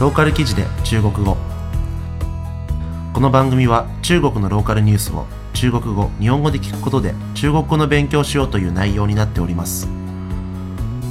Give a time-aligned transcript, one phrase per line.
[0.00, 1.36] ローカル記事で中国語。
[3.12, 9.88] この番組は中国のローカルニュースを中国語日本語で聞くことで中国語の勉強しようという内容になっております。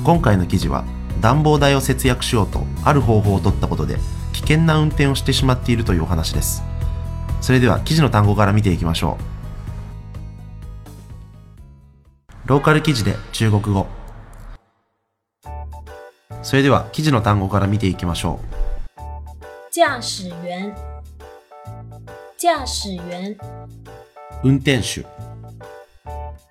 [0.04, 0.86] 今回の記事は
[1.22, 3.98] 暖房代を節約しようとある方法を取ったことで
[4.34, 6.64] 危険な運転をしてしまっているというお話です。
[7.42, 9.20] それでは記事の単語から見ていきましょ
[12.44, 12.48] う。
[12.48, 13.86] ローカル記事で中国語。
[16.42, 18.59] それでは記事の単語から見ていきましょう。
[19.72, 20.74] 驾驶员，
[22.36, 23.38] 驾驶员，
[24.44, 25.04] 運転手。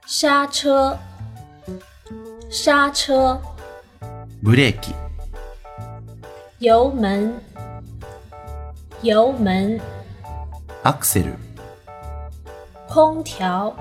[0.06, 0.96] 刹车，
[2.48, 3.40] 刹车，
[4.40, 4.94] ブレーキ。
[6.60, 7.40] 油门，
[9.02, 9.80] 油门，
[10.84, 11.34] アクセル。
[12.88, 13.74] 空调，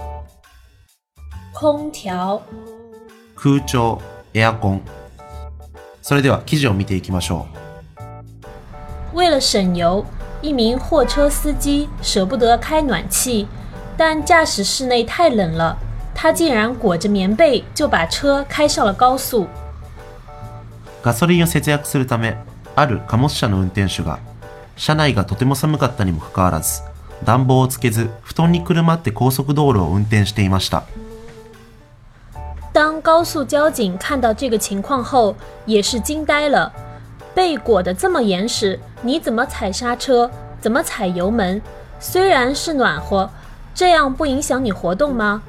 [1.54, 2.42] 空调，
[3.36, 4.02] 空調
[4.34, 4.82] エアコン。
[6.02, 7.46] それでは記事を見ていきましょ
[9.17, 10.05] 为了省油，
[10.41, 13.47] 一名货车司机舍不得开暖气，
[13.97, 15.77] 但驾驶室内太冷了，
[16.15, 19.45] 他竟然裹着棉被就把车开上了高速。
[19.45, 19.47] う
[21.03, 22.37] ガソリンを節約するため
[22.75, 24.21] ある貨物車の運転手が
[24.77, 26.83] 車内がとても寒かったにもかかわらず
[27.25, 30.85] 暖房をつけず布団にくるまって高速道路を運転していました
[32.73, 35.35] 当高速交警看到这个情况后，
[35.67, 36.73] 也是惊呆了。
[37.38, 40.28] 被裹得这么严实，你怎么踩刹车？
[40.60, 41.62] 怎么踩油门？
[42.00, 43.30] 虽然是暖和，
[43.76, 45.44] 这样不影响你活动吗？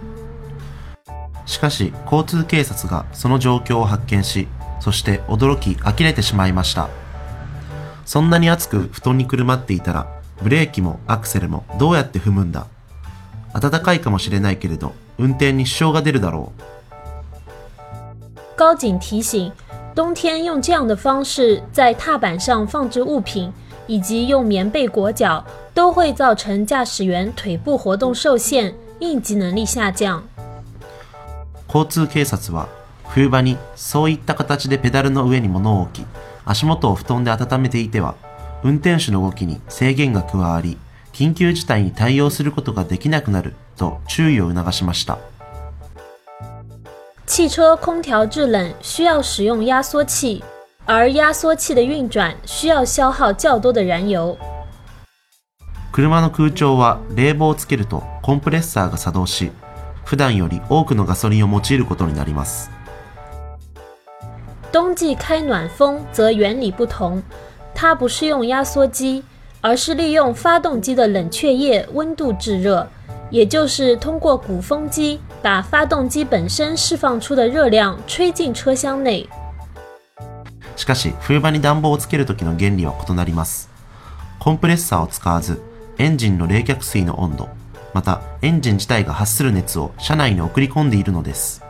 [1.47, 4.49] しかし交通警察がその状況を発見し
[4.81, 6.91] そして驚き呆れてしまいました
[8.05, 10.07] そんなに暑く布団にくるまっていたら
[10.43, 12.67] ブレーキもアクセルもどうやって踏むんだ？
[13.59, 16.63] 暖かいかもしれないけれど運転に支障が出るだろう
[18.59, 19.53] 高警提醒：
[19.99, 23.53] 冬天用这样的方式在踏板上放置物品，
[23.89, 30.23] 以及用棉被裹脚，都会造成驾驶员腿部活动受限，应急能力下降。
[31.67, 32.69] 交通警察は
[33.09, 36.07] 冬場にそういった形でペダルの上に物を置き
[36.45, 38.15] 足元を布団で温めていては
[38.63, 40.79] 運転手の動きに制限が加わり
[41.13, 45.19] 緊急事態に対応することができなくなると注意を促しました
[47.38, 50.44] 汽车空调制冷需要使用压缩器，
[50.86, 54.38] 而压缩器的运转需要消耗较多的燃油。
[55.92, 59.52] 車の空調は冷房をつけるとコンプレッサーが作動し
[60.04, 62.72] 普段より多くのガソリンを用いることになります
[64.72, 67.22] 冬季开暖风则原理不同，
[67.76, 69.24] 它不是用压缩机，
[69.62, 72.88] 而是利用发动机的冷却液温度制热，
[73.30, 79.28] 也就是通过鼓风机 把发动机本身释放出的热量吹进车厢内。
[80.76, 83.70] しかし冬場に暖房をつける時の原理は異なります
[84.40, 85.62] コンプレッサーを使わず
[85.98, 87.48] エンジンの冷却水の温度
[87.94, 91.62] またエンジン自体が発する熱を車内に送り込んでいるのです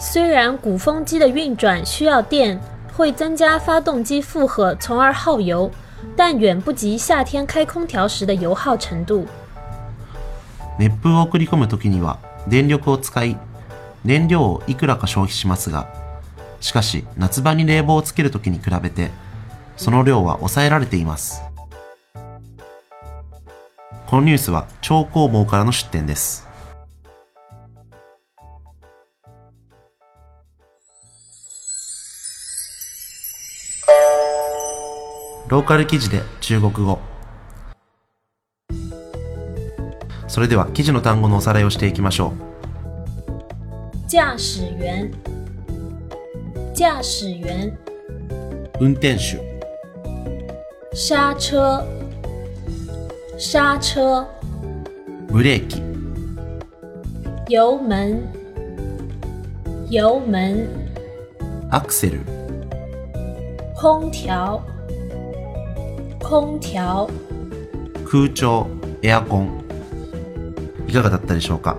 [0.00, 2.58] 虽然鼓风机的运转需要电，
[2.94, 5.70] 会增加发动机负荷，从而耗油，
[6.16, 9.24] 但远不及夏天开空调时的油耗程度。
[10.79, 12.17] 熱風を送り込む時には
[12.47, 13.37] 電力を使い
[14.03, 15.87] 燃料をいくらか消費しますが
[16.61, 19.11] しかし夏場に冷房をつける時に比べて
[19.75, 21.41] その量は抑えられています。
[24.07, 26.47] このニュースは超工房からの出展です。
[35.47, 37.08] ローカル記事で中国語。
[40.29, 42.33] それでは記事の単語のおさらいをしていきましょ
[44.07, 45.11] 驾驶员，
[46.73, 47.73] 驾驶员，
[48.79, 49.39] う運転手。
[50.93, 51.83] 刹车，
[53.37, 54.25] 刹车，
[55.27, 55.81] ブレーキ。
[57.55, 58.31] 油门，
[59.89, 60.67] 油门，
[61.71, 62.21] アクセル。
[63.75, 64.63] 空调，
[66.19, 67.09] 空調，
[68.05, 68.67] 空調。
[69.01, 69.68] エアコン
[70.89, 71.77] いかがだったでしょうか？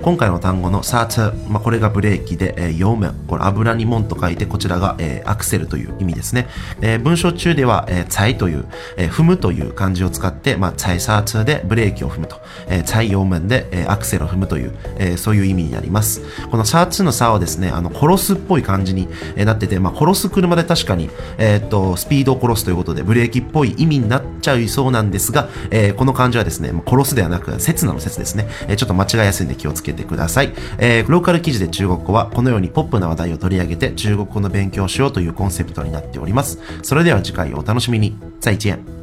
[0.00, 6.46] 今回の単語のサーツ、まあ、これがブレーキで、えー、ヨーメン、これ油に門と書いて、こちらが、えー、アクセルという意味ですね。
[6.80, 8.66] えー、文章中では、えー、ツァイという、
[8.96, 16.22] えー、踏むという漢字を使って、まあ、ツァイサーツでブレーキを踏むと、えー、ツァイヨーメンで、えー、アクセルを踏むという、えー、そういう意味になります。
[16.48, 28.46] このサーツの差はですね、あの、殺すっぽい感じになってて、まあ、殺す車で確かに、えーっと、スピードを殺すということで、ブレーキっぽい意味になっちゃいそうなんですが、えーこの漢字はですね、殺すではなく、刹那の説ですね。
[28.68, 30.52] えーちょっと間違いやすいんで気をつけけてください。
[30.78, 36.58] えー、ローカル記事で中国語はこのようにポップな話題を取り上げて中国語の勉強をしようというコンセプトになっております。
[36.82, 38.16] それでは次回お楽しみに。
[38.40, 38.97] 再见。